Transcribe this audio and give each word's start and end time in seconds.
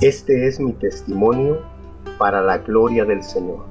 Este 0.00 0.46
es 0.46 0.58
mi 0.58 0.72
testimonio 0.72 1.58
para 2.16 2.40
la 2.40 2.56
gloria 2.56 3.04
del 3.04 3.22
Señor. 3.22 3.66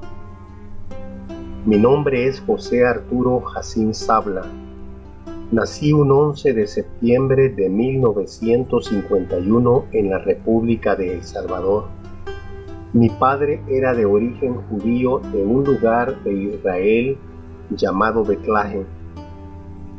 Mi 1.66 1.80
nombre 1.80 2.28
es 2.28 2.40
José 2.42 2.86
Arturo 2.86 3.42
Jacín 3.42 3.96
Sabla. 3.96 4.44
Nací 5.52 5.92
un 5.92 6.12
11 6.12 6.54
de 6.54 6.68
septiembre 6.68 7.50
de 7.50 7.68
1951 7.68 9.86
en 9.92 10.12
la 10.12 10.20
República 10.20 10.96
de 10.96 11.16
El 11.16 11.24
Salvador. 11.24 11.86
Mi 12.94 13.10
padre 13.10 13.64
era 13.68 13.96
de 13.96 14.06
origen 14.06 14.54
judío 14.70 15.24
de 15.34 15.44
un 15.44 15.64
lugar 15.64 16.22
de 16.22 16.32
Israel 16.32 17.18
llamado 17.72 18.24
Betlaje. 18.24 18.86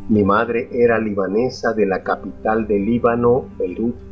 Mi 0.09 0.23
madre 0.23 0.69
era 0.71 1.01
libanesa 1.01 1.73
de 1.73 1.87
la 1.87 2.05
capital 2.05 2.69
de 2.69 2.79
Líbano, 2.79 3.47
Beirut. 3.59 4.10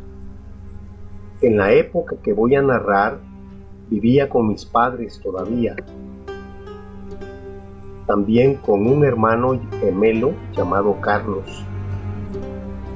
En 1.41 1.57
la 1.57 1.73
época 1.73 2.17
que 2.21 2.33
voy 2.33 2.57
a 2.57 2.63
narrar, 2.63 3.21
vivía 3.89 4.29
con 4.29 4.49
mis 4.49 4.65
padres 4.65 5.21
todavía. 5.23 5.77
También 8.09 8.57
con 8.57 8.89
un 8.89 9.05
hermano 9.05 9.61
gemelo 9.79 10.33
llamado 10.57 11.01
Carlos. 11.01 11.65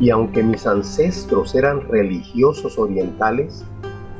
Y 0.00 0.10
aunque 0.10 0.42
mis 0.42 0.66
ancestros 0.66 1.54
eran 1.54 1.82
religiosos 1.88 2.80
orientales, 2.80 3.64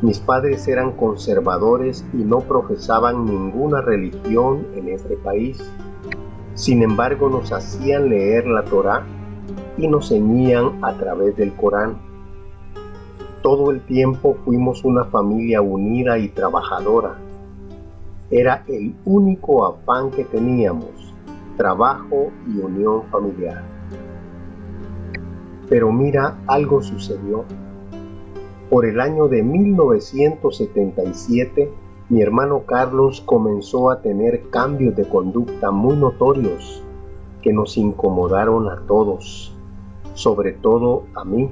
mis 0.02 0.20
padres 0.20 0.68
eran 0.68 0.92
conservadores 0.92 2.04
y 2.12 2.18
no 2.18 2.42
profesaban 2.42 3.24
ninguna 3.24 3.80
religión 3.80 4.68
en 4.76 4.88
este 4.90 5.16
país. 5.16 5.58
Sin 6.54 6.84
embargo, 6.84 7.28
nos 7.28 7.50
hacían 7.50 8.08
leer 8.08 8.46
la 8.46 8.62
Torá 8.62 9.04
y 9.76 9.88
nos 9.88 10.10
ceñían 10.10 10.78
a 10.84 10.92
través 10.96 11.36
del 11.36 11.52
Corán. 11.54 12.11
Todo 13.42 13.70
el 13.72 13.80
tiempo 13.80 14.36
fuimos 14.44 14.84
una 14.84 15.02
familia 15.04 15.60
unida 15.60 16.16
y 16.16 16.28
trabajadora. 16.28 17.16
Era 18.30 18.62
el 18.68 18.94
único 19.04 19.66
afán 19.66 20.12
que 20.12 20.24
teníamos, 20.24 21.12
trabajo 21.56 22.30
y 22.46 22.60
unión 22.60 23.02
familiar. 23.10 23.64
Pero 25.68 25.90
mira, 25.90 26.38
algo 26.46 26.80
sucedió. 26.82 27.44
Por 28.70 28.86
el 28.86 29.00
año 29.00 29.26
de 29.26 29.42
1977, 29.42 31.68
mi 32.10 32.22
hermano 32.22 32.62
Carlos 32.64 33.24
comenzó 33.26 33.90
a 33.90 34.02
tener 34.02 34.50
cambios 34.50 34.94
de 34.94 35.08
conducta 35.08 35.72
muy 35.72 35.96
notorios 35.96 36.84
que 37.42 37.52
nos 37.52 37.76
incomodaron 37.76 38.68
a 38.68 38.86
todos, 38.86 39.52
sobre 40.14 40.52
todo 40.52 41.06
a 41.14 41.24
mí, 41.24 41.50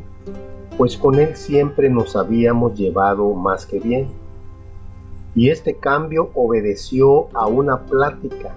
pues 0.76 0.96
con 0.96 1.16
él 1.16 1.36
siempre 1.36 1.90
nos 1.90 2.16
habíamos 2.16 2.78
llevado 2.78 3.32
más 3.34 3.66
que 3.66 3.80
bien. 3.80 4.08
Y 5.34 5.50
este 5.50 5.76
cambio 5.76 6.30
obedeció 6.34 7.28
a 7.34 7.46
una 7.46 7.80
plática 7.82 8.54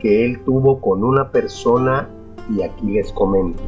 que 0.00 0.24
él 0.24 0.42
tuvo 0.44 0.80
con 0.80 1.04
una 1.04 1.30
persona 1.30 2.08
y 2.50 2.62
aquí 2.62 2.90
les 2.90 3.12
comento. 3.12 3.62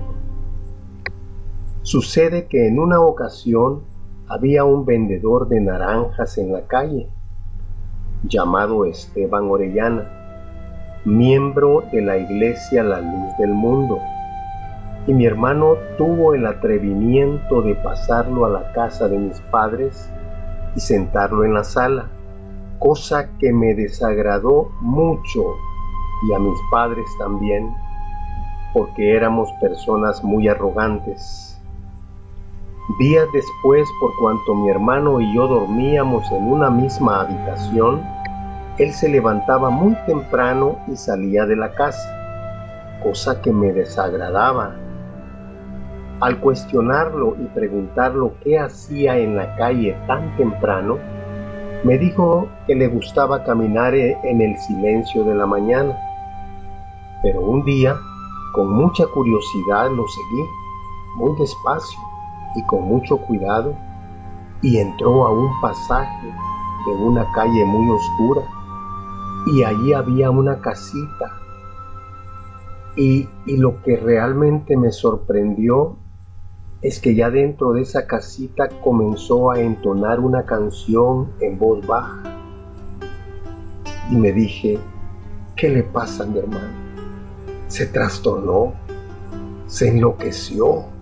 Sucede 1.82 2.46
que 2.46 2.66
en 2.66 2.78
una 2.78 3.00
ocasión 3.00 3.82
había 4.26 4.64
un 4.64 4.84
vendedor 4.84 5.48
de 5.48 5.60
naranjas 5.60 6.38
en 6.38 6.52
la 6.52 6.62
calle 6.62 7.08
llamado 8.26 8.84
Esteban 8.86 9.50
Orellana, 9.50 10.10
miembro 11.04 11.84
de 11.92 12.00
la 12.00 12.16
Iglesia 12.16 12.82
La 12.82 13.00
Luz 13.00 13.36
del 13.38 13.52
Mundo. 13.52 13.98
Y 15.06 15.12
mi 15.12 15.26
hermano 15.26 15.74
tuvo 15.98 16.34
el 16.34 16.46
atrevimiento 16.46 17.62
de 17.62 17.74
pasarlo 17.74 18.46
a 18.46 18.50
la 18.50 18.72
casa 18.72 19.08
de 19.08 19.18
mis 19.18 19.40
padres 19.50 20.10
y 20.74 20.80
sentarlo 20.80 21.44
en 21.44 21.54
la 21.54 21.64
sala, 21.64 22.08
cosa 22.78 23.28
que 23.38 23.52
me 23.52 23.74
desagradó 23.74 24.70
mucho 24.80 25.56
y 26.28 26.32
a 26.32 26.38
mis 26.38 26.58
padres 26.70 27.06
también, 27.18 27.74
porque 28.72 29.14
éramos 29.14 29.50
personas 29.60 30.24
muy 30.24 30.48
arrogantes 30.48 31.54
Días 32.98 33.26
después, 33.32 33.88
por 33.98 34.14
cuanto 34.18 34.54
mi 34.54 34.68
hermano 34.68 35.18
y 35.18 35.34
yo 35.34 35.48
dormíamos 35.48 36.30
en 36.30 36.44
una 36.44 36.68
misma 36.68 37.22
habitación, 37.22 38.02
él 38.76 38.92
se 38.92 39.08
levantaba 39.08 39.70
muy 39.70 39.94
temprano 40.04 40.76
y 40.86 40.96
salía 40.96 41.46
de 41.46 41.56
la 41.56 41.72
casa, 41.72 43.00
cosa 43.02 43.40
que 43.40 43.52
me 43.52 43.72
desagradaba. 43.72 44.76
Al 46.20 46.38
cuestionarlo 46.40 47.36
y 47.40 47.46
preguntarlo 47.48 48.34
qué 48.42 48.58
hacía 48.58 49.18
en 49.18 49.36
la 49.36 49.56
calle 49.56 49.96
tan 50.06 50.36
temprano, 50.36 50.98
me 51.84 51.98
dijo 51.98 52.48
que 52.66 52.74
le 52.74 52.88
gustaba 52.88 53.44
caminar 53.44 53.94
en 53.94 54.40
el 54.40 54.56
silencio 54.56 55.24
de 55.24 55.34
la 55.34 55.46
mañana. 55.46 55.96
Pero 57.22 57.40
un 57.40 57.64
día, 57.64 57.96
con 58.54 58.72
mucha 58.72 59.06
curiosidad, 59.06 59.90
lo 59.90 60.06
seguí, 60.08 60.44
muy 61.16 61.38
despacio 61.38 61.98
y 62.54 62.62
con 62.64 62.82
mucho 62.82 63.16
cuidado 63.18 63.74
y 64.62 64.78
entró 64.78 65.26
a 65.26 65.30
un 65.30 65.50
pasaje 65.60 66.26
de 66.86 66.92
una 66.92 67.30
calle 67.32 67.64
muy 67.64 67.90
oscura 67.90 68.42
y 69.46 69.62
allí 69.62 69.92
había 69.92 70.30
una 70.30 70.60
casita 70.60 71.32
y, 72.96 73.28
lo 73.46 73.82
que 73.82 73.96
realmente 73.96 74.76
me 74.76 74.90
sorprendió 74.92 75.96
es 76.84 77.00
que 77.00 77.16
ya 77.16 77.30
dentro 77.30 77.72
de 77.72 77.82
esa 77.82 78.06
casita 78.06 78.68
comenzó 78.68 79.50
a 79.50 79.58
entonar 79.58 80.20
una 80.20 80.44
canción 80.44 81.32
en 81.40 81.58
voz 81.58 81.84
baja 81.84 82.22
y 84.12 84.14
me 84.14 84.30
dije, 84.30 84.78
¿qué 85.56 85.68
le 85.68 85.82
pasa 85.82 86.22
a 86.22 86.26
mi 86.26 86.38
hermano? 86.38 86.84
Se 87.66 87.86
trastornó, 87.86 88.74
se 89.66 89.88
enloqueció 89.88 90.94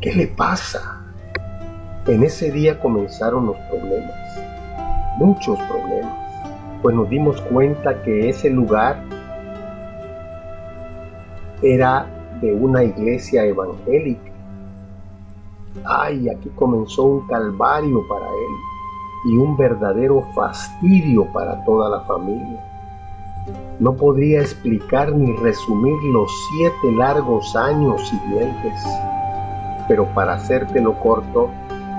¿Qué 0.00 0.14
le 0.14 0.28
pasa? 0.28 1.00
En 2.06 2.22
ese 2.22 2.52
día 2.52 2.78
comenzaron 2.78 3.46
los 3.46 3.56
problemas, 3.68 4.14
muchos 5.18 5.58
problemas, 5.62 6.16
pues 6.80 6.94
nos 6.94 7.10
dimos 7.10 7.40
cuenta 7.42 8.00
que 8.02 8.28
ese 8.28 8.48
lugar 8.48 9.02
era 11.62 12.06
de 12.40 12.54
una 12.54 12.84
iglesia 12.84 13.44
evangélica. 13.44 14.27
Ay, 15.84 16.28
aquí 16.28 16.50
comenzó 16.54 17.04
un 17.04 17.26
calvario 17.26 18.06
para 18.08 18.26
él 18.26 19.32
y 19.32 19.36
un 19.36 19.56
verdadero 19.56 20.22
fastidio 20.34 21.26
para 21.32 21.64
toda 21.64 21.88
la 21.88 22.00
familia. 22.02 22.64
No 23.80 23.94
podría 23.94 24.40
explicar 24.40 25.12
ni 25.12 25.32
resumir 25.36 26.00
los 26.12 26.30
siete 26.50 26.92
largos 26.92 27.54
años 27.56 28.08
siguientes 28.08 28.84
pero 29.88 30.04
para 30.14 30.34
hacértelo 30.34 30.94
corto, 31.00 31.48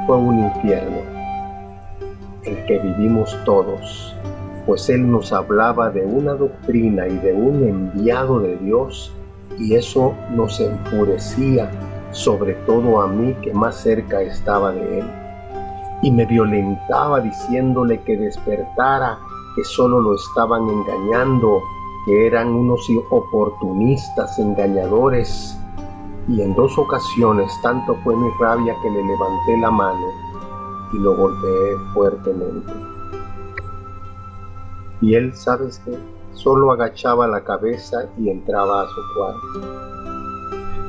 fue 0.05 0.15
un 0.15 0.39
infierno, 0.45 0.99
el 2.43 2.65
que 2.65 2.77
vivimos 2.77 3.35
todos, 3.43 4.15
pues 4.65 4.89
Él 4.89 5.09
nos 5.11 5.33
hablaba 5.33 5.89
de 5.89 6.05
una 6.05 6.33
doctrina 6.33 7.07
y 7.07 7.17
de 7.17 7.33
un 7.33 7.63
enviado 7.63 8.39
de 8.39 8.57
Dios, 8.57 9.11
y 9.57 9.75
eso 9.75 10.13
nos 10.35 10.59
enfurecía, 10.59 11.69
sobre 12.11 12.53
todo 12.65 13.01
a 13.01 13.07
mí 13.07 13.35
que 13.41 13.53
más 13.53 13.75
cerca 13.81 14.21
estaba 14.21 14.71
de 14.71 14.99
Él, 14.99 15.11
y 16.01 16.11
me 16.11 16.25
violentaba 16.25 17.19
diciéndole 17.19 18.01
que 18.01 18.17
despertara, 18.17 19.19
que 19.55 19.63
solo 19.63 19.99
lo 19.99 20.15
estaban 20.15 20.67
engañando, 20.69 21.61
que 22.05 22.27
eran 22.27 22.49
unos 22.49 22.87
oportunistas 23.11 24.39
engañadores, 24.39 25.57
y 26.27 26.41
en 26.41 26.53
dos 26.55 26.77
ocasiones 26.77 27.51
tanto 27.63 27.95
fue 28.03 28.15
mi 28.15 28.29
rabia 28.39 28.75
que 28.81 28.89
le 28.89 29.03
levanté 29.03 29.57
la 29.57 29.71
mano 29.71 30.07
y 30.93 30.97
lo 30.99 31.15
golpeé 31.15 31.77
fuertemente. 31.93 32.71
Y 35.01 35.15
él, 35.15 35.33
¿sabes 35.35 35.81
qué? 35.85 35.97
Solo 36.33 36.71
agachaba 36.71 37.27
la 37.27 37.43
cabeza 37.43 38.09
y 38.17 38.29
entraba 38.29 38.83
a 38.83 38.87
su 38.87 39.01
cuarto. 39.15 40.08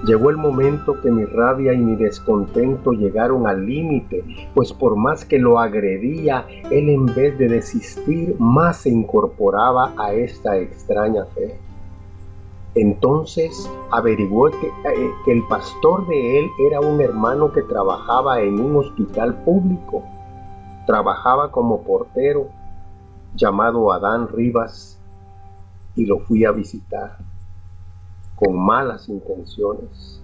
Llegó 0.04 0.30
el 0.30 0.38
momento 0.38 0.98
que 1.02 1.10
mi 1.10 1.26
rabia 1.26 1.74
y 1.74 1.78
mi 1.78 1.94
descontento 1.94 2.92
llegaron 2.92 3.46
al 3.46 3.66
límite, 3.66 4.24
pues 4.54 4.72
por 4.72 4.96
más 4.96 5.26
que 5.26 5.38
lo 5.38 5.58
agredía, 5.58 6.46
él 6.70 6.88
en 6.88 7.04
vez 7.04 7.36
de 7.36 7.48
desistir, 7.48 8.34
más 8.38 8.78
se 8.78 8.88
incorporaba 8.88 9.92
a 9.98 10.14
esta 10.14 10.56
extraña 10.56 11.26
fe. 11.26 11.58
Entonces 12.74 13.70
averiguó 13.90 14.48
eh, 14.48 14.52
que, 15.26 15.32
el 15.32 15.46
pastor 15.48 16.06
de 16.06 16.38
él 16.38 16.48
era 16.66 16.80
un 16.80 16.98
hermano 17.02 17.52
que 17.52 17.62
trabajaba 17.62 18.40
en 18.40 18.58
un 18.58 18.76
hospital 18.76 19.34
público. 19.44 20.02
Trabajaba 20.86 21.50
como 21.50 21.82
portero, 21.82 22.48
llamado 23.34 23.92
Adán 23.92 24.28
Rivas, 24.28 24.98
y 25.94 26.06
lo 26.06 26.20
fui 26.20 26.46
a 26.46 26.52
visitar 26.52 27.29
con 28.40 28.58
malas 28.58 29.08
intenciones. 29.08 30.22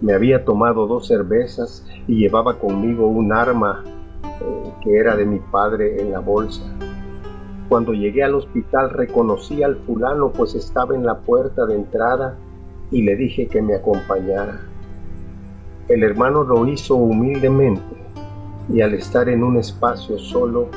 Me 0.00 0.14
había 0.14 0.44
tomado 0.44 0.86
dos 0.86 1.08
cervezas 1.08 1.84
y 2.06 2.20
llevaba 2.20 2.58
conmigo 2.58 3.08
un 3.08 3.32
arma 3.32 3.84
eh, 4.24 4.72
que 4.82 4.96
era 4.96 5.16
de 5.16 5.26
mi 5.26 5.40
padre 5.40 6.00
en 6.00 6.12
la 6.12 6.20
bolsa. 6.20 6.62
Cuando 7.68 7.92
llegué 7.92 8.22
al 8.22 8.34
hospital 8.34 8.90
reconocí 8.90 9.62
al 9.62 9.76
fulano 9.76 10.32
pues 10.32 10.54
estaba 10.54 10.94
en 10.94 11.04
la 11.04 11.18
puerta 11.18 11.66
de 11.66 11.74
entrada 11.74 12.38
y 12.90 13.02
le 13.02 13.16
dije 13.16 13.48
que 13.48 13.60
me 13.60 13.74
acompañara. 13.74 14.60
El 15.88 16.04
hermano 16.04 16.44
lo 16.44 16.66
hizo 16.68 16.94
humildemente 16.94 17.96
y 18.72 18.80
al 18.82 18.94
estar 18.94 19.28
en 19.28 19.42
un 19.42 19.56
espacio 19.56 20.16
solo 20.18 20.68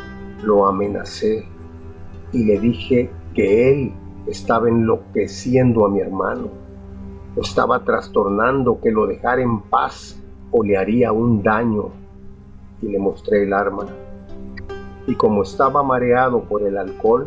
lo 0.43 0.65
amenacé 0.65 1.45
y 2.31 2.43
le 2.43 2.59
dije 2.59 3.11
que 3.35 3.71
él 3.71 3.93
estaba 4.27 4.69
enloqueciendo 4.69 5.85
a 5.85 5.89
mi 5.89 5.99
hermano, 5.99 6.47
estaba 7.35 7.83
trastornando, 7.83 8.79
que 8.81 8.91
lo 8.91 9.07
dejara 9.07 9.41
en 9.41 9.61
paz 9.61 10.19
o 10.51 10.63
le 10.63 10.77
haría 10.77 11.11
un 11.11 11.41
daño 11.41 11.89
y 12.81 12.87
le 12.87 12.99
mostré 12.99 13.43
el 13.43 13.53
arma. 13.53 13.85
Y 15.07 15.15
como 15.15 15.43
estaba 15.43 15.83
mareado 15.83 16.43
por 16.43 16.63
el 16.63 16.77
alcohol, 16.77 17.25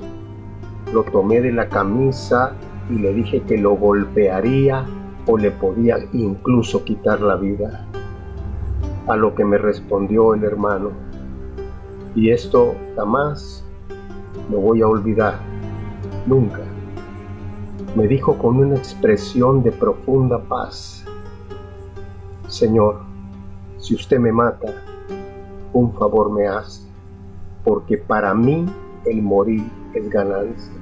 lo 0.92 1.02
tomé 1.02 1.40
de 1.40 1.52
la 1.52 1.68
camisa 1.68 2.52
y 2.90 2.94
le 2.94 3.12
dije 3.12 3.42
que 3.42 3.58
lo 3.58 3.72
golpearía 3.76 4.84
o 5.26 5.36
le 5.36 5.50
podía 5.50 5.98
incluso 6.12 6.84
quitar 6.84 7.20
la 7.20 7.36
vida. 7.36 7.86
A 9.08 9.16
lo 9.16 9.34
que 9.34 9.44
me 9.44 9.58
respondió 9.58 10.34
el 10.34 10.44
hermano, 10.44 10.90
y 12.14 12.30
esto 12.30 12.74
jamás 12.96 13.64
lo 14.50 14.58
voy 14.58 14.80
a 14.80 14.88
olvidar, 14.88 15.38
nunca. 16.26 16.65
Me 17.96 18.06
dijo 18.06 18.36
con 18.36 18.58
una 18.58 18.76
expresión 18.76 19.62
de 19.62 19.72
profunda 19.72 20.38
paz, 20.38 21.02
Señor, 22.46 22.98
si 23.78 23.94
usted 23.94 24.18
me 24.18 24.30
mata, 24.32 24.68
un 25.72 25.94
favor 25.94 26.30
me 26.30 26.46
hace, 26.46 26.86
porque 27.64 27.96
para 27.96 28.34
mí 28.34 28.66
el 29.06 29.22
morir 29.22 29.64
es 29.94 30.10
ganancia. 30.10 30.74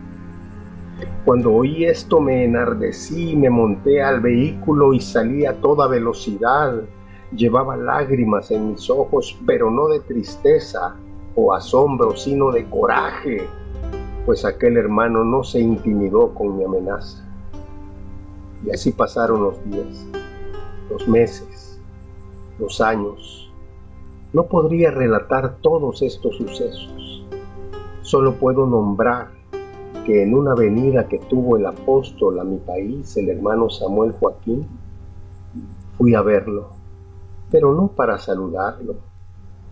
Cuando 1.24 1.54
oí 1.54 1.84
esto 1.84 2.20
me 2.20 2.46
enardecí, 2.46 3.36
me 3.36 3.48
monté 3.48 4.02
al 4.02 4.20
vehículo 4.20 4.92
y 4.92 4.98
salí 4.98 5.46
a 5.46 5.60
toda 5.60 5.86
velocidad. 5.86 6.82
Llevaba 7.30 7.76
lágrimas 7.76 8.50
en 8.50 8.70
mis 8.70 8.90
ojos, 8.90 9.38
pero 9.46 9.70
no 9.70 9.86
de 9.86 10.00
tristeza 10.00 10.96
o 11.36 11.54
asombro, 11.54 12.16
sino 12.16 12.50
de 12.50 12.68
coraje, 12.68 13.46
pues 14.24 14.44
aquel 14.44 14.76
hermano 14.76 15.24
no 15.24 15.44
se 15.44 15.60
intimidó 15.60 16.32
con 16.34 16.56
mi 16.56 16.64
amenaza. 16.64 17.24
Y 18.64 18.70
así 18.70 18.92
pasaron 18.92 19.42
los 19.42 19.62
días, 19.64 20.06
los 20.90 21.06
meses, 21.06 21.78
los 22.58 22.80
años. 22.80 23.52
No 24.32 24.44
podría 24.44 24.90
relatar 24.90 25.58
todos 25.60 26.00
estos 26.02 26.36
sucesos. 26.36 27.26
Solo 28.00 28.34
puedo 28.34 28.66
nombrar 28.66 29.28
que 30.06 30.22
en 30.22 30.34
una 30.34 30.54
venida 30.54 31.08
que 31.08 31.18
tuvo 31.18 31.56
el 31.56 31.66
apóstol 31.66 32.40
a 32.40 32.44
mi 32.44 32.58
país, 32.58 33.16
el 33.16 33.28
hermano 33.28 33.68
Samuel 33.70 34.12
Joaquín, 34.12 34.66
fui 35.96 36.14
a 36.14 36.22
verlo, 36.22 36.70
pero 37.50 37.72
no 37.72 37.88
para 37.88 38.18
saludarlo, 38.18 38.96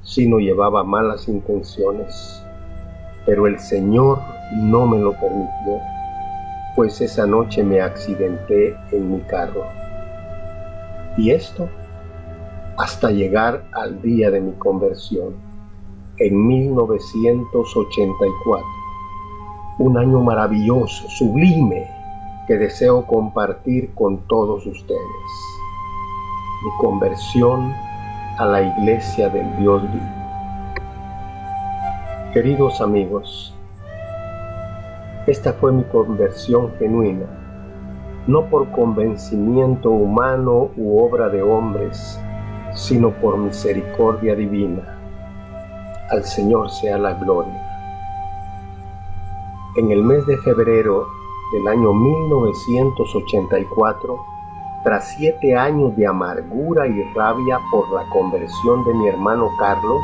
sino 0.02 0.38
llevaba 0.38 0.84
malas 0.84 1.28
intenciones. 1.28 2.42
Pero 3.26 3.46
el 3.46 3.58
Señor 3.58 4.18
no 4.52 4.86
me 4.86 4.98
lo 4.98 5.12
permitió, 5.12 5.80
pues 6.76 7.00
esa 7.00 7.26
noche 7.26 7.62
me 7.62 7.80
accidenté 7.80 8.76
en 8.90 9.12
mi 9.12 9.20
carro. 9.22 9.64
Y 11.16 11.30
esto 11.30 11.68
hasta 12.76 13.10
llegar 13.10 13.64
al 13.72 14.00
día 14.00 14.30
de 14.30 14.40
mi 14.40 14.52
conversión, 14.52 15.34
en 16.18 16.46
1984 16.46 18.64
un 19.78 19.98
año 19.98 20.20
maravilloso, 20.20 21.08
sublime, 21.08 21.88
que 22.46 22.56
deseo 22.56 23.06
compartir 23.06 23.92
con 23.94 24.18
todos 24.28 24.66
ustedes. 24.66 25.00
Mi 26.64 26.70
conversión 26.78 27.74
a 28.38 28.46
la 28.46 28.62
iglesia 28.62 29.28
del 29.28 29.56
Dios 29.56 29.82
vivo. 29.82 30.22
Queridos 32.32 32.80
amigos, 32.80 33.51
esta 35.26 35.52
fue 35.52 35.70
mi 35.70 35.84
conversión 35.84 36.72
genuina, 36.78 37.26
no 38.26 38.46
por 38.46 38.72
convencimiento 38.72 39.90
humano 39.90 40.70
u 40.76 40.98
obra 40.98 41.28
de 41.28 41.40
hombres, 41.42 42.18
sino 42.74 43.10
por 43.10 43.38
misericordia 43.38 44.34
divina. 44.34 44.98
Al 46.10 46.24
Señor 46.24 46.70
sea 46.70 46.98
la 46.98 47.14
gloria. 47.14 47.68
En 49.76 49.92
el 49.92 50.02
mes 50.02 50.26
de 50.26 50.36
febrero 50.38 51.06
del 51.52 51.68
año 51.68 51.92
1984, 51.92 54.18
tras 54.82 55.14
siete 55.16 55.56
años 55.56 55.96
de 55.96 56.04
amargura 56.06 56.88
y 56.88 57.00
rabia 57.14 57.60
por 57.70 57.88
la 57.92 58.02
conversión 58.10 58.84
de 58.84 58.92
mi 58.94 59.06
hermano 59.06 59.48
Carlos, 59.58 60.02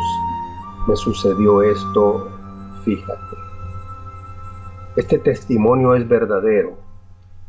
me 0.87 0.95
sucedió 0.95 1.63
esto, 1.63 2.29
fíjate. 2.85 3.48
Este 4.99 5.17
testimonio 5.17 5.95
es 5.95 6.09
verdadero 6.09 6.73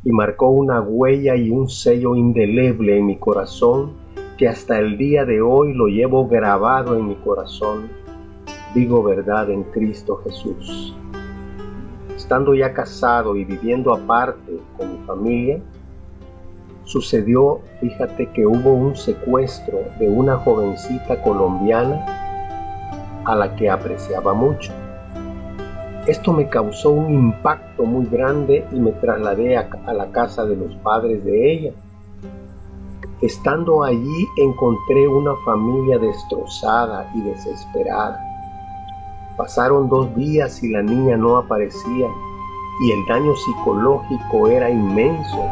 y 0.03 0.11
marcó 0.11 0.49
una 0.49 0.81
huella 0.81 1.35
y 1.35 1.49
un 1.49 1.67
sello 1.67 2.15
indeleble 2.15 2.95
en 2.95 3.07
mi 3.07 3.17
corazón 3.17 3.93
que 4.37 4.47
hasta 4.47 4.77
el 4.77 4.99
día 4.99 5.25
de 5.25 5.41
hoy 5.41 5.73
lo 5.73 5.87
llevo 5.87 6.27
grabado 6.27 6.95
en 6.95 7.07
mi 7.07 7.15
corazón. 7.15 7.89
Digo 8.75 9.01
verdad 9.01 9.49
en 9.49 9.63
Cristo 9.63 10.17
Jesús 10.17 10.95
estando 12.15 12.53
ya 12.53 12.71
casado 12.71 13.35
y 13.35 13.45
viviendo 13.45 13.95
aparte 13.95 14.59
con 14.77 14.91
mi 14.91 15.07
familia, 15.07 15.59
sucedió, 16.83 17.61
fíjate 17.81 18.27
que 18.27 18.45
hubo 18.45 18.73
un 18.73 18.95
secuestro 18.95 19.79
de 19.99 20.07
una 20.07 20.37
jovencita 20.37 21.19
colombiana 21.23 22.05
a 23.25 23.35
la 23.35 23.55
que 23.55 23.71
apreciaba 23.71 24.35
mucho. 24.35 24.71
Esto 26.09 26.33
me 26.33 26.49
causó 26.49 26.89
un 26.89 27.13
impacto 27.13 27.83
muy 27.83 28.05
grande 28.07 28.65
y 28.71 28.79
me 28.79 28.91
trasladé 28.93 29.57
a, 29.57 29.69
a 29.85 29.93
la 29.93 30.11
casa 30.11 30.43
de 30.43 30.55
los 30.55 30.75
padres 30.77 31.23
de 31.23 31.51
ella. 31.53 31.71
Estando 33.21 33.83
allí 33.83 34.27
encontré 34.37 35.07
una 35.07 35.35
familia 35.45 35.99
destrozada 35.99 37.11
y 37.13 37.21
desesperada 37.21 38.19
Pasaron 39.39 39.87
dos 39.87 40.13
días 40.17 40.61
y 40.63 40.69
la 40.69 40.81
niña 40.81 41.15
no 41.15 41.37
aparecía 41.37 42.09
y 42.81 42.91
el 42.91 43.05
daño 43.07 43.33
psicológico 43.37 44.49
era 44.49 44.69
inmenso, 44.69 45.45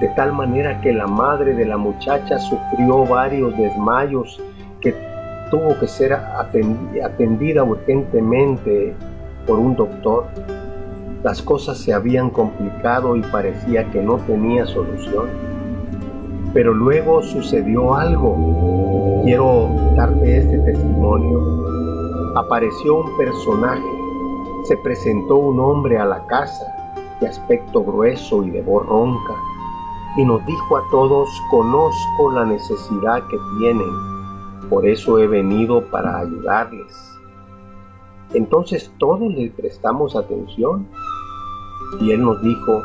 de 0.00 0.08
tal 0.16 0.32
manera 0.32 0.80
que 0.80 0.92
la 0.92 1.06
madre 1.06 1.54
de 1.54 1.64
la 1.64 1.76
muchacha 1.76 2.40
sufrió 2.40 3.04
varios 3.04 3.56
desmayos 3.56 4.42
que 4.80 4.96
tuvo 5.48 5.78
que 5.78 5.86
ser 5.86 6.12
atendida 6.12 7.62
urgentemente 7.62 8.96
por 9.50 9.58
un 9.58 9.74
doctor. 9.74 10.26
Las 11.24 11.42
cosas 11.42 11.78
se 11.78 11.92
habían 11.92 12.30
complicado 12.30 13.16
y 13.16 13.22
parecía 13.22 13.90
que 13.90 14.00
no 14.00 14.18
tenía 14.18 14.64
solución. 14.64 15.26
Pero 16.54 16.72
luego 16.72 17.20
sucedió 17.20 17.96
algo. 17.96 19.22
Quiero 19.24 19.68
darte 19.96 20.38
este 20.38 20.58
testimonio 20.60 21.60
apareció 22.36 23.00
un 23.00 23.16
personaje. 23.16 23.82
Se 24.64 24.76
presentó 24.76 25.36
un 25.36 25.58
hombre 25.58 25.98
a 25.98 26.04
la 26.04 26.24
casa, 26.26 26.64
de 27.20 27.26
aspecto 27.26 27.82
grueso 27.82 28.44
y 28.44 28.50
de 28.50 28.62
voz 28.62 28.86
ronca, 28.86 29.34
y 30.16 30.24
nos 30.24 30.44
dijo 30.46 30.76
a 30.76 30.82
todos, 30.92 31.28
conozco 31.50 32.32
la 32.32 32.44
necesidad 32.44 33.26
que 33.28 33.36
tienen, 33.58 34.68
por 34.68 34.86
eso 34.86 35.18
he 35.18 35.26
venido 35.26 35.82
para 35.90 36.18
ayudarles. 36.18 37.09
Entonces 38.34 38.92
todos 38.98 39.32
le 39.32 39.50
prestamos 39.50 40.14
atención 40.16 40.86
y 42.00 42.12
él 42.12 42.22
nos 42.22 42.40
dijo, 42.42 42.84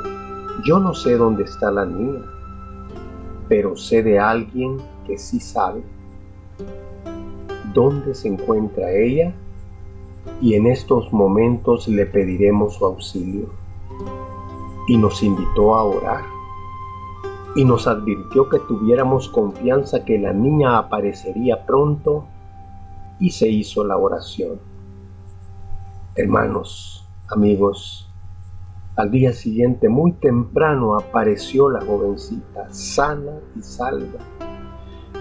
yo 0.65 0.79
no 0.79 0.93
sé 0.93 1.17
dónde 1.17 1.43
está 1.43 1.71
la 1.71 1.85
niña, 1.85 2.21
pero 3.47 3.75
sé 3.75 4.01
de 4.01 4.19
alguien 4.19 4.77
que 5.05 5.17
sí 5.17 5.39
sabe 5.39 5.83
dónde 7.73 8.15
se 8.15 8.29
encuentra 8.29 8.91
ella 8.91 9.33
y 10.41 10.55
en 10.55 10.65
estos 10.65 11.13
momentos 11.13 11.87
le 11.87 12.05
pediremos 12.05 12.75
su 12.75 12.85
auxilio. 12.85 13.49
Y 14.87 14.97
nos 14.97 15.23
invitó 15.23 15.75
a 15.75 15.83
orar 15.83 16.23
y 17.55 17.63
nos 17.63 17.87
advirtió 17.87 18.49
que 18.49 18.59
tuviéramos 18.59 19.29
confianza 19.29 20.03
que 20.03 20.19
la 20.19 20.33
niña 20.33 20.77
aparecería 20.77 21.65
pronto 21.65 22.25
y 23.19 23.31
se 23.31 23.47
hizo 23.47 23.83
la 23.83 23.97
oración. 23.97 24.59
Hermanos, 26.17 27.05
amigos, 27.27 28.09
al 28.95 29.11
día 29.11 29.33
siguiente 29.33 29.89
muy 29.89 30.13
temprano 30.13 30.95
apareció 30.95 31.69
la 31.69 31.81
jovencita, 31.81 32.73
sana 32.73 33.33
y 33.53 33.61
salva 33.61 34.19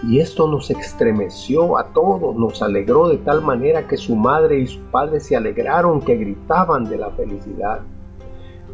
Y 0.04 0.20
esto 0.20 0.46
nos 0.46 0.70
estremeció 0.70 1.78
a 1.78 1.92
todos, 1.92 2.36
nos 2.36 2.62
alegró 2.62 3.08
de 3.08 3.16
tal 3.16 3.42
manera 3.42 3.88
que 3.88 3.96
su 3.96 4.14
madre 4.14 4.60
y 4.60 4.68
su 4.68 4.82
padre 4.82 5.18
se 5.18 5.34
alegraron 5.34 6.00
que 6.00 6.14
gritaban 6.14 6.84
de 6.84 6.98
la 6.98 7.10
felicidad. 7.10 7.80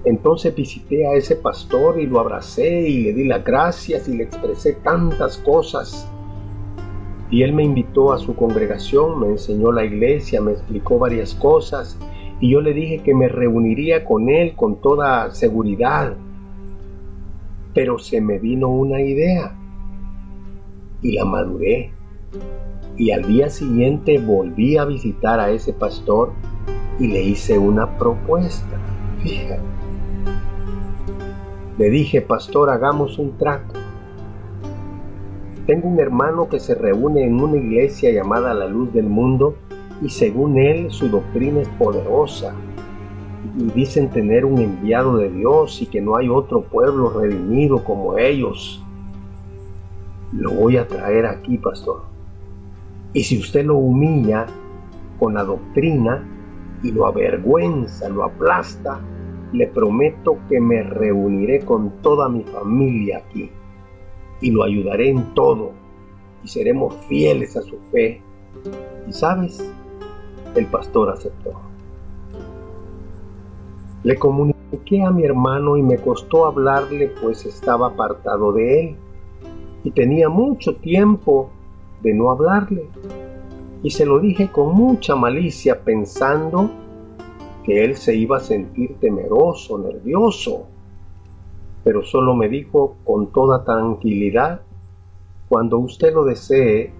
Entonces 0.04 0.54
visité 0.54 1.06
a 1.06 1.14
ese 1.14 1.36
pastor 1.36 1.98
y 1.98 2.06
lo 2.06 2.20
abracé 2.20 2.86
y 2.86 3.04
le 3.04 3.14
di 3.14 3.24
las 3.24 3.42
gracias 3.42 4.08
y 4.08 4.18
le 4.18 4.24
expresé 4.24 4.74
tantas 4.74 5.38
cosas. 5.38 6.06
Y 7.30 7.42
él 7.42 7.52
me 7.52 7.62
invitó 7.62 8.12
a 8.12 8.18
su 8.18 8.34
congregación, 8.34 9.20
me 9.20 9.28
enseñó 9.28 9.70
la 9.70 9.84
iglesia, 9.84 10.40
me 10.40 10.52
explicó 10.52 10.98
varias 10.98 11.34
cosas 11.34 11.96
y 12.40 12.50
yo 12.50 12.60
le 12.60 12.72
dije 12.72 13.02
que 13.04 13.14
me 13.14 13.28
reuniría 13.28 14.04
con 14.04 14.28
él 14.28 14.54
con 14.56 14.80
toda 14.80 15.30
seguridad. 15.30 16.14
Pero 17.74 17.98
se 17.98 18.20
me 18.20 18.38
vino 18.38 18.68
una 18.68 19.00
idea 19.00 19.54
y 21.02 21.12
la 21.12 21.24
maduré. 21.24 21.92
Y 22.96 23.12
al 23.12 23.26
día 23.26 23.48
siguiente 23.48 24.18
volví 24.18 24.76
a 24.76 24.84
visitar 24.84 25.38
a 25.38 25.50
ese 25.50 25.72
pastor 25.72 26.32
y 26.98 27.06
le 27.06 27.22
hice 27.22 27.58
una 27.58 27.96
propuesta. 27.98 28.78
Fíjate. 29.22 29.60
Le 31.78 31.90
dije, 31.90 32.20
pastor, 32.20 32.68
hagamos 32.68 33.18
un 33.18 33.38
trato. 33.38 33.78
Tengo 35.66 35.88
un 35.88 36.00
hermano 36.00 36.48
que 36.48 36.58
se 36.58 36.74
reúne 36.74 37.26
en 37.26 37.40
una 37.40 37.56
iglesia 37.58 38.10
llamada 38.10 38.54
La 38.54 38.66
Luz 38.66 38.92
del 38.92 39.06
Mundo 39.06 39.56
y 40.00 40.08
según 40.08 40.58
él 40.58 40.90
su 40.90 41.08
doctrina 41.08 41.60
es 41.60 41.68
poderosa 41.68 42.54
y 43.58 43.64
dicen 43.64 44.08
tener 44.08 44.46
un 44.46 44.58
enviado 44.58 45.18
de 45.18 45.30
Dios 45.30 45.82
y 45.82 45.86
que 45.86 46.00
no 46.00 46.16
hay 46.16 46.28
otro 46.28 46.62
pueblo 46.62 47.10
redimido 47.10 47.84
como 47.84 48.16
ellos. 48.16 48.82
Lo 50.32 50.50
voy 50.52 50.78
a 50.78 50.88
traer 50.88 51.26
aquí, 51.26 51.58
pastor. 51.58 52.02
Y 53.12 53.24
si 53.24 53.38
usted 53.38 53.64
lo 53.66 53.76
humilla 53.76 54.46
con 55.18 55.34
la 55.34 55.44
doctrina 55.44 56.24
y 56.82 56.90
lo 56.90 57.06
avergüenza, 57.06 58.08
lo 58.08 58.24
aplasta, 58.24 58.98
le 59.52 59.66
prometo 59.66 60.38
que 60.48 60.58
me 60.58 60.82
reuniré 60.82 61.60
con 61.60 61.90
toda 62.00 62.28
mi 62.28 62.44
familia 62.44 63.18
aquí 63.18 63.50
y 64.40 64.50
lo 64.50 64.64
ayudaré 64.64 65.10
en 65.10 65.34
todo 65.34 65.72
y 66.42 66.48
seremos 66.48 66.94
fieles 67.08 67.56
a 67.56 67.62
su 67.62 67.78
fe. 67.92 68.22
Y 69.08 69.12
sabes, 69.12 69.72
el 70.54 70.66
pastor 70.66 71.10
aceptó. 71.10 71.52
Le 74.02 74.16
comuniqué 74.16 75.02
a 75.02 75.10
mi 75.10 75.24
hermano 75.24 75.76
y 75.76 75.82
me 75.82 75.98
costó 75.98 76.46
hablarle 76.46 77.12
pues 77.20 77.44
estaba 77.44 77.88
apartado 77.88 78.52
de 78.52 78.80
él 78.80 78.96
y 79.84 79.90
tenía 79.90 80.28
mucho 80.28 80.76
tiempo 80.76 81.50
de 82.02 82.14
no 82.14 82.30
hablarle. 82.30 82.88
Y 83.82 83.90
se 83.90 84.04
lo 84.04 84.18
dije 84.18 84.50
con 84.50 84.74
mucha 84.74 85.14
malicia 85.16 85.82
pensando 85.82 86.70
que 87.64 87.84
él 87.84 87.96
se 87.96 88.14
iba 88.14 88.38
a 88.38 88.40
sentir 88.40 88.96
temeroso, 89.00 89.78
nervioso. 89.78 90.66
Pero 91.84 92.02
solo 92.02 92.34
me 92.34 92.48
dijo 92.48 92.96
con 93.04 93.32
toda 93.32 93.64
tranquilidad, 93.64 94.60
cuando 95.48 95.78
usted 95.78 96.12
lo 96.12 96.24
desee, 96.24 96.92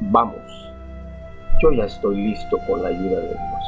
vamos, 0.00 0.42
yo 1.62 1.72
ya 1.72 1.84
estoy 1.84 2.16
listo 2.16 2.58
con 2.68 2.82
la 2.82 2.88
ayuda 2.88 3.20
de 3.20 3.28
Dios. 3.28 3.64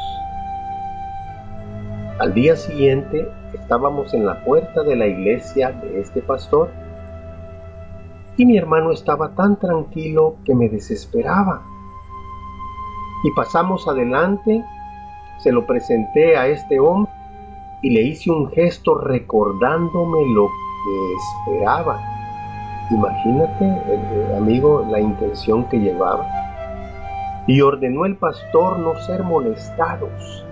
Al 2.19 2.35
día 2.35 2.57
siguiente 2.57 3.29
estábamos 3.55 4.15
en 4.15 4.26
la 4.26 4.45
puerta 4.45 4.83
de 4.83 4.97
la 4.97 5.07
iglesia 5.07 5.73
de 5.73 6.00
este 6.00 6.23
pastor 6.23 6.71
y 8.37 8.45
mi 8.45 8.57
hermano 8.57 8.93
estaba 8.93 9.35
tan 9.35 9.59
tranquilo 9.59 10.37
que 10.45 10.55
me 10.55 10.69
desesperaba. 10.69 11.62
Y 13.25 13.31
pasamos 13.33 13.88
adelante, 13.88 14.62
se 15.38 15.53
lo 15.53 15.67
presenté 15.67 16.37
a 16.37 16.47
este 16.47 16.79
hombre 16.79 17.16
y 17.83 17.90
le 17.90 18.02
hice 18.02 18.30
un 18.30 18.50
gesto 18.50 18.95
recordándome 18.97 20.18
lo 20.35 20.47
que 20.47 21.14
esperaba. 21.14 22.00
Imagínate, 22.90 24.37
amigo, 24.37 24.87
la 24.90 25.00
intención 25.00 25.64
que 25.64 25.78
llevaba. 25.78 26.26
Y 27.47 27.61
ordenó 27.61 28.06
el 28.06 28.16
pastor 28.16 28.78
no 28.78 28.95
ser 29.02 29.23
molestados 29.23 30.45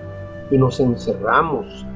y 0.51 0.59
nos 0.59 0.81
encerramos. 0.81 1.87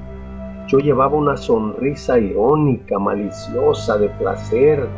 Yo 0.69 0.79
llevaba 0.79 1.17
una 1.17 1.37
sonrisa 1.37 2.19
irónica, 2.19 2.99
maliciosa, 2.99 3.97
de 3.99 4.09
placer, 4.11 4.89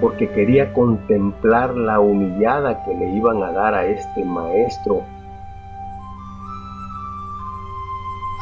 porque 0.00 0.28
quería 0.30 0.72
contemplar 0.72 1.76
la 1.76 2.00
humillada 2.00 2.84
que 2.84 2.94
le 2.94 3.10
iban 3.10 3.42
a 3.42 3.52
dar 3.52 3.74
a 3.74 3.86
este 3.86 4.24
maestro. 4.24 5.02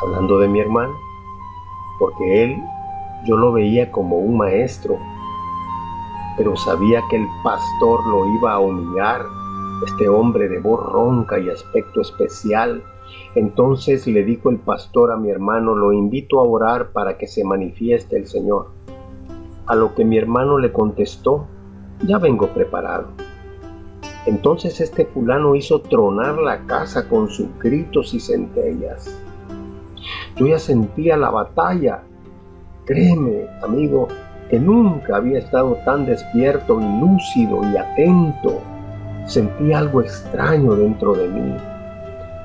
Hablando 0.02 0.38
de 0.38 0.48
mi 0.48 0.60
hermano, 0.60 0.94
porque 1.98 2.44
él 2.44 2.62
yo 3.24 3.36
lo 3.36 3.52
veía 3.52 3.90
como 3.90 4.18
un 4.18 4.38
maestro, 4.38 4.98
pero 6.36 6.56
sabía 6.56 7.02
que 7.10 7.16
el 7.16 7.26
pastor 7.42 8.06
lo 8.06 8.26
iba 8.36 8.52
a 8.52 8.60
humillar, 8.60 9.26
este 9.84 10.08
hombre 10.08 10.48
de 10.48 10.60
voz 10.60 10.80
ronca 10.92 11.38
y 11.38 11.48
aspecto 11.50 12.00
especial. 12.00 12.82
Entonces 13.34 14.06
le 14.06 14.24
dijo 14.24 14.50
el 14.50 14.58
pastor 14.58 15.10
a 15.10 15.16
mi 15.16 15.30
hermano, 15.30 15.74
lo 15.74 15.92
invito 15.92 16.40
a 16.40 16.44
orar 16.44 16.92
para 16.92 17.18
que 17.18 17.26
se 17.26 17.44
manifieste 17.44 18.16
el 18.16 18.26
Señor. 18.26 18.68
A 19.66 19.74
lo 19.74 19.94
que 19.94 20.04
mi 20.04 20.16
hermano 20.16 20.58
le 20.58 20.72
contestó, 20.72 21.46
ya 22.06 22.18
vengo 22.18 22.48
preparado. 22.48 23.08
Entonces 24.26 24.80
este 24.80 25.06
fulano 25.06 25.54
hizo 25.54 25.80
tronar 25.80 26.38
la 26.38 26.66
casa 26.66 27.08
con 27.08 27.28
sus 27.28 27.48
gritos 27.58 28.14
y 28.14 28.20
centellas. 28.20 29.20
Yo 30.38 30.46
ya 30.46 30.58
sentía 30.58 31.16
la 31.16 31.30
batalla. 31.30 32.02
Créeme, 32.84 33.46
amigo, 33.62 34.08
que 34.48 34.58
nunca 34.58 35.16
había 35.16 35.38
estado 35.38 35.76
tan 35.84 36.06
despierto 36.06 36.80
y 36.80 37.00
lúcido 37.00 37.60
y 37.72 37.76
atento. 37.76 38.60
Sentí 39.26 39.72
algo 39.72 40.00
extraño 40.00 40.74
dentro 40.74 41.12
de 41.12 41.28
mí, 41.28 41.54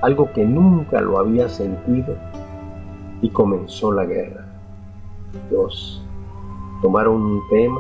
algo 0.01 0.31
que 0.33 0.43
nunca 0.43 0.99
lo 0.99 1.19
había 1.19 1.47
sentido. 1.47 2.15
Y 3.21 3.29
comenzó 3.29 3.91
la 3.91 4.05
guerra. 4.05 4.45
Dos 5.49 6.03
tomaron 6.83 7.21
un 7.21 7.41
tema 7.49 7.79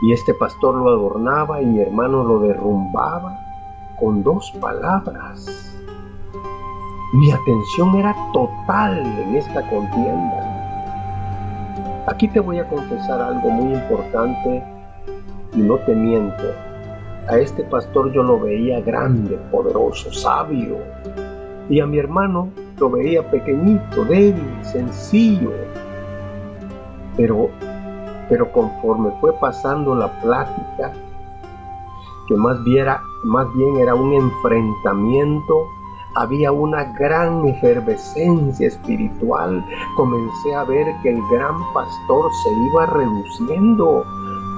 y 0.00 0.12
este 0.12 0.32
pastor 0.32 0.74
lo 0.74 0.88
adornaba 0.88 1.60
y 1.60 1.66
mi 1.66 1.80
hermano 1.80 2.24
lo 2.24 2.40
derrumbaba 2.40 3.38
con 4.00 4.24
dos 4.24 4.50
palabras. 4.58 5.71
Mi 7.12 7.30
atención 7.30 7.94
era 7.96 8.16
total 8.32 8.98
en 8.98 9.36
esta 9.36 9.68
contienda. 9.68 10.48
Aquí 12.06 12.26
te 12.28 12.40
voy 12.40 12.58
a 12.58 12.68
confesar 12.68 13.20
algo 13.20 13.50
muy 13.50 13.74
importante 13.74 14.62
y 15.54 15.58
no 15.58 15.76
te 15.76 15.94
miento. 15.94 16.42
A 17.28 17.38
este 17.38 17.64
pastor 17.64 18.12
yo 18.12 18.22
lo 18.22 18.40
veía 18.40 18.80
grande, 18.80 19.38
poderoso, 19.50 20.12
sabio. 20.12 20.78
Y 21.68 21.80
a 21.80 21.86
mi 21.86 21.98
hermano 21.98 22.48
lo 22.78 22.90
veía 22.90 23.22
pequeñito, 23.30 24.04
débil, 24.06 24.58
sencillo. 24.62 25.52
Pero 27.16 27.50
pero 28.32 28.50
conforme 28.50 29.10
fue 29.20 29.34
pasando 29.34 29.94
la 29.94 30.10
plática, 30.22 30.90
que 32.26 32.34
más 32.34 32.64
bien, 32.64 32.78
era, 32.78 33.02
más 33.24 33.46
bien 33.54 33.76
era 33.76 33.94
un 33.94 34.14
enfrentamiento, 34.14 35.66
había 36.14 36.52
una 36.52 36.84
gran 36.98 37.46
efervescencia 37.46 38.68
espiritual. 38.68 39.64
Comencé 39.96 40.54
a 40.54 40.64
ver 40.64 40.86
que 41.02 41.10
el 41.10 41.20
gran 41.30 41.56
pastor 41.72 42.30
se 42.42 42.50
iba 42.70 42.86
reduciendo. 42.86 44.04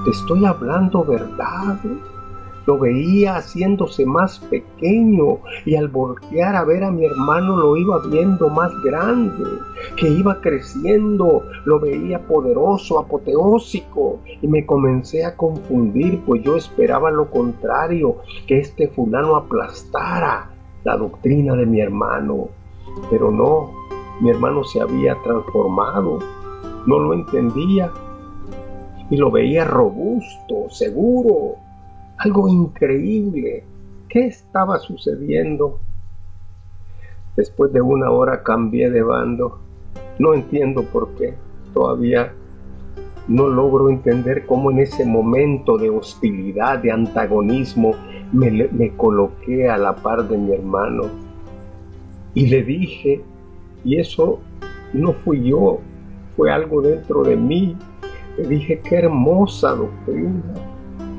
Te 0.03 0.11
estoy 0.11 0.45
hablando 0.45 1.03
verdad. 1.03 1.79
Lo 2.65 2.79
veía 2.79 3.35
haciéndose 3.35 4.07
más 4.07 4.39
pequeño 4.39 5.37
y 5.65 5.75
al 5.75 5.87
voltear 5.87 6.55
a 6.55 6.63
ver 6.63 6.83
a 6.83 6.89
mi 6.89 7.05
hermano 7.05 7.57
lo 7.57 7.77
iba 7.77 7.99
viendo 8.07 8.49
más 8.49 8.71
grande, 8.83 9.43
que 9.97 10.09
iba 10.09 10.41
creciendo, 10.41 11.43
lo 11.65 11.79
veía 11.79 12.25
poderoso, 12.25 12.97
apoteósico 12.97 14.19
y 14.41 14.47
me 14.47 14.65
comencé 14.65 15.23
a 15.25 15.37
confundir, 15.37 16.19
pues 16.25 16.41
yo 16.41 16.55
esperaba 16.55 17.11
lo 17.11 17.29
contrario, 17.29 18.15
que 18.47 18.57
este 18.57 18.87
fulano 18.87 19.35
aplastara 19.35 20.54
la 20.85 20.95
doctrina 20.95 21.55
de 21.55 21.65
mi 21.65 21.81
hermano. 21.81 22.47
Pero 23.09 23.29
no, 23.29 23.71
mi 24.21 24.29
hermano 24.29 24.63
se 24.63 24.79
había 24.79 25.15
transformado, 25.21 26.19
no 26.85 26.99
lo 26.99 27.13
entendía 27.13 27.91
y 29.09 29.17
lo 29.17 29.29
veía 29.29 29.65
robusto, 29.65 30.69
seguro, 30.69 31.55
algo 32.17 32.47
increíble. 32.47 33.65
¿Qué 34.07 34.27
estaba 34.27 34.79
sucediendo? 34.79 35.79
Después 37.35 37.73
de 37.73 37.81
una 37.81 38.11
hora 38.11 38.43
cambié 38.43 38.89
de 38.89 39.03
bando. 39.03 39.59
No 40.19 40.33
entiendo 40.33 40.83
por 40.83 41.09
qué. 41.15 41.33
Todavía 41.73 42.31
no 43.27 43.47
logro 43.47 43.89
entender 43.89 44.45
cómo 44.45 44.71
en 44.71 44.79
ese 44.79 45.05
momento 45.05 45.77
de 45.77 45.89
hostilidad, 45.89 46.79
de 46.79 46.91
antagonismo, 46.91 47.95
me, 48.35 48.91
coloqué 48.97 49.69
a 49.69 49.77
la 49.77 49.95
par 49.95 50.27
de 50.27 50.37
mi 50.37 50.53
hermano. 50.53 51.03
Y 52.33 52.47
le 52.47 52.63
dije, 52.63 53.21
y 53.83 53.97
eso 53.97 54.39
no 54.93 55.13
fui 55.13 55.49
yo, 55.49 55.79
fue 56.35 56.51
algo 56.51 56.81
dentro 56.81 57.23
de 57.23 57.35
mí. 57.35 57.75
Le 58.37 58.47
dije, 58.47 58.81
qué 58.87 58.97
hermosa 58.97 59.75
doctrina. 59.75 60.41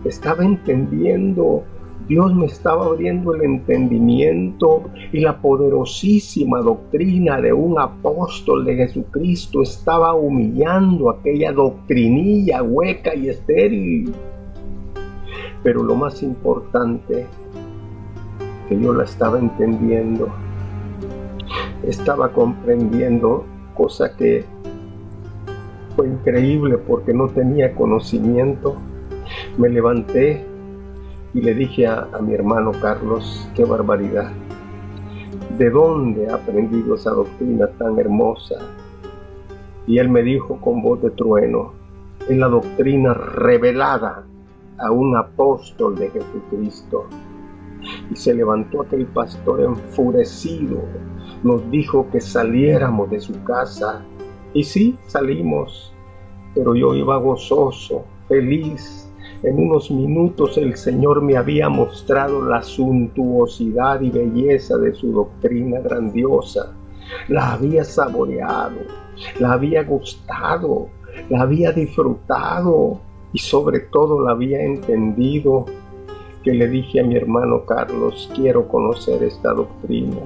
Estaba 0.05 0.45
entendiendo 0.45 1.65
Dios 2.09 2.33
me 2.37 2.47
estaba 2.47 2.87
abriendo 2.87 3.35
el 3.35 3.43
entendimiento 3.43 4.85
y 5.13 5.21
la 5.21 5.41
poderosísima 5.41 6.61
doctrina 6.61 7.41
de 7.41 7.53
un 7.53 7.81
apóstol 7.81 8.65
de 8.65 8.77
Jesucristo 8.77 9.63
estaba 9.63 10.15
humillando 10.15 11.11
aquella 11.11 11.51
doctrinilla 11.51 12.63
hueca 12.63 13.13
y 13.13 13.29
estéril. 13.29 14.15
Pero 15.67 15.83
lo 15.83 15.97
más 15.97 16.23
importante, 16.23 17.27
que 18.69 18.81
yo 18.81 18.95
la 18.95 19.03
estaba 19.03 19.37
entendiendo, 19.37 20.29
estaba 21.83 22.29
comprendiendo, 22.29 23.45
cosa 23.75 24.17
que 24.17 24.45
fue 25.97 26.07
increíble 26.07 26.79
porque 26.79 27.13
no 27.13 27.27
tenía 27.27 27.75
conocimiento. 27.75 28.77
Me 29.59 29.69
levanté 29.69 30.47
y 31.35 31.41
le 31.41 31.53
dije 31.53 31.89
a, 31.89 32.11
mi 32.23 32.33
hermano 32.33 32.71
Carlos, 32.81 33.51
qué 33.57 33.65
barbaridad, 33.65 34.31
¿de 35.59 35.69
dónde 35.69 36.31
ha 36.31 36.37
aprendido 36.37 36.95
esa 36.95 37.11
doctrina 37.11 37.67
tan 37.77 37.99
hermosa? 37.99 38.55
Y 39.89 39.99
él 39.99 40.11
me 40.11 40.23
dijo 40.23 40.61
con 40.61 40.81
voz 40.81 41.03
de 41.03 41.11
trueno, 41.11 41.73
es 42.29 42.39
la 42.39 42.47
doctrina 42.47 43.15
revelada 43.15 44.27
a 44.79 44.91
un 44.91 45.17
apóstol 45.17 45.97
de 45.97 46.11
Jesucristo. 46.11 47.07
Y 48.11 48.17
se 48.17 48.35
levantó 48.35 48.83
aquel 48.83 49.07
pastor 49.07 49.61
enfurecido, 49.61 50.83
nos 51.43 51.71
dijo 51.71 52.09
que 52.11 52.21
saliéramos 52.21 53.11
de 53.11 53.21
su 53.21 53.43
casa. 53.45 54.03
Y 54.53 54.65
sí, 54.65 54.97
salimos, 55.07 55.93
pero 56.55 56.75
yo 56.75 56.95
iba 56.95 57.17
gozoso, 57.19 58.05
feliz, 58.27 59.07
en 59.43 59.59
unos 59.59 59.91
minutos 59.91 60.57
el 60.57 60.77
Señor 60.77 61.23
me 61.23 61.37
había 61.37 61.69
mostrado 61.69 62.43
la 62.43 62.63
suntuosidad 62.63 64.01
y 64.01 64.11
belleza 64.11 64.79
de 64.79 64.95
su 64.95 65.13
doctrina 65.13 65.81
grandiosa. 65.81 66.73
La 67.29 67.53
había 67.53 67.85
saboreado, 67.85 68.79
la 69.39 69.53
había 69.53 69.85
gustado, 69.85 70.89
la 71.29 71.43
había 71.43 71.71
disfrutado 71.73 73.01
y 73.37 73.39
sobre 73.39 73.81
todo 73.81 74.25
la 74.25 74.31
había 74.31 74.63
entendido 74.63 75.67
que 76.43 76.55
le 76.55 76.69
dije 76.69 77.01
a 77.01 77.05
mi 77.05 77.17
hermano 77.17 77.67
Carlos, 77.67 78.31
quiero 78.35 78.67
conocer 78.67 79.23
esta 79.23 79.53
doctrina. 79.53 80.23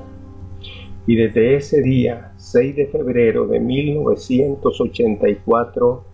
Y 1.09 1.17
desde 1.17 1.57
ese 1.57 1.83
día, 1.83 2.35
6 2.37 2.77
de 2.77 2.87
febrero 2.87 3.49
de 3.49 3.59
1984, 3.59 6.05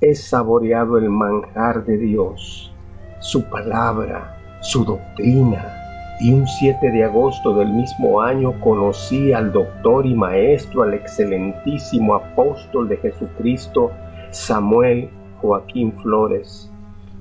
he 0.00 0.14
saboreado 0.14 0.96
el 0.96 1.10
manjar 1.10 1.84
de 1.84 1.98
Dios, 1.98 2.72
su 3.18 3.50
palabra, 3.50 4.38
su 4.62 4.84
doctrina. 4.84 5.74
Y 6.20 6.32
un 6.32 6.46
7 6.46 6.88
de 6.88 7.02
agosto 7.02 7.52
del 7.58 7.72
mismo 7.72 8.20
año 8.20 8.60
conocí 8.60 9.32
al 9.32 9.50
doctor 9.50 10.06
y 10.06 10.14
maestro, 10.14 10.84
al 10.84 10.94
excelentísimo 10.94 12.14
apóstol 12.14 12.88
de 12.88 12.98
Jesucristo, 12.98 13.90
Samuel 14.30 15.10
Joaquín 15.44 15.92
Flores. 16.02 16.70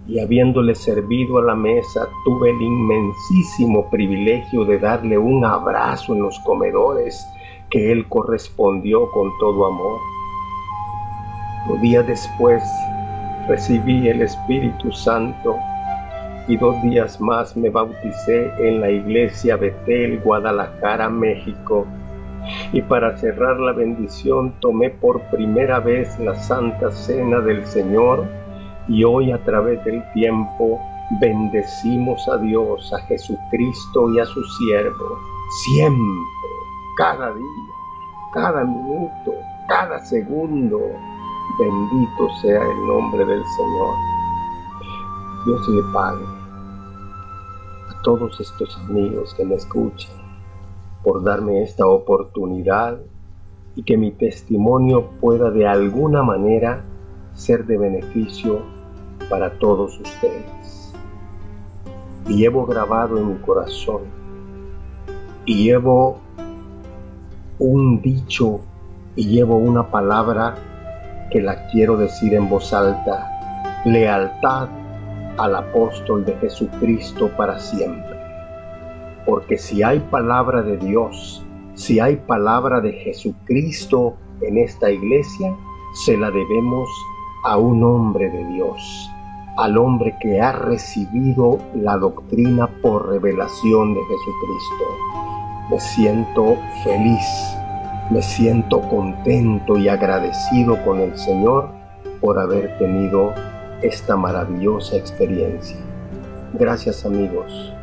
Y 0.08 0.20
habiéndole 0.20 0.76
servido 0.76 1.40
a 1.40 1.44
la 1.44 1.56
mesa, 1.56 2.08
tuve 2.26 2.52
el 2.52 2.62
inmensísimo 2.62 3.90
privilegio 3.90 4.66
de 4.66 4.80
darle 4.80 5.18
un 5.18 5.46
abrazo 5.46 6.14
en 6.14 6.24
los 6.24 6.40
comedores 6.40 7.26
que 7.70 7.92
él 7.92 8.08
correspondió 8.08 9.10
con 9.12 9.32
todo 9.40 9.68
amor. 9.68 10.00
Dos 11.68 11.82
días 11.82 12.06
después 12.08 12.64
recibí 13.48 14.08
el 14.08 14.22
Espíritu 14.22 14.92
Santo 14.92 15.56
y 16.48 16.58
dos 16.58 16.82
días 16.84 17.20
más 17.22 17.56
me 17.56 17.70
bauticé 17.70 18.52
en 18.60 18.82
la 18.82 18.90
iglesia 18.90 19.56
Betel, 19.56 20.20
Guadalajara, 20.20 21.10
México. 21.10 21.88
Y 22.72 22.82
para 22.82 23.18
cerrar 23.18 23.60
la 23.60 23.72
bendición 23.72 24.54
tomé 24.60 24.90
por 24.90 25.22
primera 25.30 25.80
vez 25.80 26.20
la 26.20 26.36
Santa 26.36 26.92
Cena 26.92 27.40
del 27.40 27.66
Señor 27.66 28.26
y 28.88 29.04
hoy 29.04 29.32
a 29.32 29.44
través 29.44 29.84
del 29.86 30.04
tiempo 30.14 30.80
bendecimos 31.22 32.28
a 32.28 32.38
Dios, 32.38 32.92
a 32.94 33.00
Jesucristo 33.08 34.14
y 34.14 34.20
a 34.20 34.26
su 34.26 34.44
siervo, 34.44 35.20
siempre, 35.64 36.50
cada 36.98 37.34
día, 37.34 37.74
cada 38.34 38.64
minuto, 38.64 39.34
cada 39.68 40.00
segundo 40.00 40.80
Bendito 41.60 42.30
sea 42.42 42.64
el 42.64 42.88
nombre 42.88 43.24
del 43.26 43.44
Señor. 43.46 43.96
Dios 45.46 45.70
le 45.70 45.84
pague 45.94 46.26
a 47.90 48.02
todos 48.02 48.40
estos 48.40 48.76
amigos 48.90 49.36
que 49.36 49.46
me 49.46 49.56
escuchan 49.56 50.23
por 51.04 51.24
darme 51.24 51.64
esta 51.64 51.88
oportunidad 51.88 53.00
y 53.76 53.84
que 53.84 53.98
mi 53.98 54.12
testimonio 54.12 55.10
pueda 55.20 55.52
de 55.52 55.68
alguna 55.68 56.24
manera 56.24 56.84
ser 57.34 57.66
de 57.66 57.78
beneficio 57.78 58.62
para 59.30 59.58
todos 59.60 60.00
ustedes. 60.00 60.94
Y 62.28 62.38
llevo 62.38 62.66
grabado 62.66 63.18
en 63.18 63.34
mi 63.34 63.40
corazón 63.40 64.04
y 65.46 65.66
llevo 65.66 66.20
un 67.60 68.02
dicho 68.02 68.62
y 69.16 69.28
llevo 69.28 69.58
una 69.58 69.90
palabra 69.92 70.56
que 71.32 71.42
la 71.42 71.68
quiero 71.68 71.98
decir 71.98 72.34
en 72.34 72.50
voz 72.50 72.74
alta, 72.74 73.30
lealtad 73.86 74.70
al 75.38 75.56
apóstol 75.56 76.24
de 76.26 76.36
Jesucristo 76.36 77.30
para 77.36 77.60
siempre. 77.60 78.13
Porque 79.26 79.58
si 79.58 79.84
hay 79.84 80.00
palabra 80.00 80.62
de 80.62 80.78
Dios, 80.78 81.46
si 81.76 82.00
hay 82.00 82.18
palabra 82.18 82.82
de 82.82 82.94
Jesucristo 82.94 84.16
en 84.42 84.58
esta 84.58 84.92
iglesia, 84.92 85.56
se 86.06 86.18
la 86.18 86.30
debemos 86.30 86.90
a 87.46 87.58
un 87.58 87.84
hombre 87.84 88.30
de 88.30 88.46
Dios, 88.54 89.10
al 89.58 89.78
hombre 89.78 90.16
que 90.22 90.42
ha 90.42 90.52
recibido 90.52 91.60
la 91.76 91.98
doctrina 91.98 92.68
por 92.82 93.10
revelación 93.10 93.94
de 93.94 94.02
Jesucristo. 94.02 94.86
Me 95.70 95.80
siento 95.80 96.58
feliz 96.84 97.54
me 98.10 98.22
siento 98.22 98.82
contento 98.90 99.78
y 99.78 99.88
agradecido 99.88 100.84
con 100.84 101.00
el 101.00 101.18
Señor 101.18 101.70
por 102.20 102.38
haber 102.38 102.78
tenido 102.78 103.34
esta 103.82 104.16
maravillosa 104.16 104.98
experiencia. 104.98 105.78
Gracias 106.54 107.06
amigos, 107.06 107.74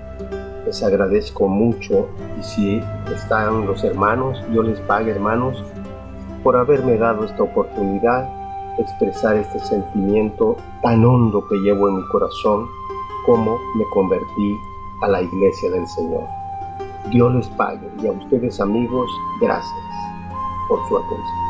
les 0.71 0.85
agradezco 0.85 1.49
mucho 1.49 2.07
y 2.39 2.45
si 2.45 2.81
están 3.13 3.67
los 3.67 3.83
hermanos, 3.83 4.41
yo 4.53 4.63
les 4.63 4.79
pague 4.83 5.11
hermanos 5.11 5.65
por 6.45 6.57
haberme 6.57 6.97
dado 6.97 7.25
esta 7.25 7.43
oportunidad 7.43 8.29
de 8.77 8.85
expresar 8.85 9.35
este 9.35 9.59
sentimiento 9.59 10.57
tan 10.81 11.05
hondo 11.05 11.45
que 11.49 11.57
llevo 11.57 11.89
en 11.89 11.97
mi 11.97 12.07
corazón 12.07 12.69
como 13.27 13.59
me 13.75 13.85
convertí 13.93 14.57
a 15.03 15.09
la 15.09 15.23
iglesia 15.23 15.73
del 15.73 15.89
Señor. 15.89 16.23
Dios 17.11 17.35
les 17.35 17.49
pague 17.49 17.91
y 18.01 18.07
a 18.07 18.13
ustedes 18.13 18.61
amigos, 18.61 19.11
gracias 19.41 19.75
por 20.69 20.79
su 20.89 20.99
atención. 20.99 21.50